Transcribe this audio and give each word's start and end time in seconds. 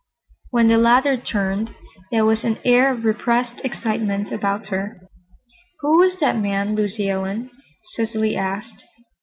When 0.49 0.67
the 0.67 0.79
latter 0.79 1.15
turned 1.15 1.75
there 2.09 2.25
was 2.25 2.43
an 2.43 2.57
air 2.65 2.91
of 2.91 3.05
repressed 3.05 3.61
excitement 3.63 4.31
about 4.31 4.69
her. 4.69 4.99
"Who 5.81 5.99
was 5.99 6.17
that 6.19 6.39
man, 6.39 6.73
Lucy 6.73 7.07
Ellen?" 7.07 7.51
Cecily 7.93 8.35
asked. 8.35 8.83